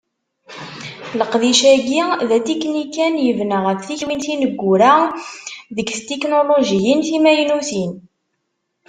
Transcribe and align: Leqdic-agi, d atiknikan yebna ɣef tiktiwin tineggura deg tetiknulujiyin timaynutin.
Leqdic-agi, 1.19 2.03
d 2.27 2.29
atiknikan 2.37 3.13
yebna 3.25 3.57
ɣef 3.65 3.79
tiktiwin 3.87 4.23
tineggura 4.25 4.93
deg 5.75 5.87
tetiknulujiyin 5.93 6.99
timaynutin. 7.07 7.91